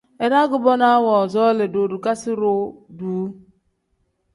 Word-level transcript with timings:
Iraa 0.25 0.49
kubonaa 0.51 1.01
woozooli 1.05 1.65
doorikasi-ro 1.73 2.53
duuu. 2.97 3.27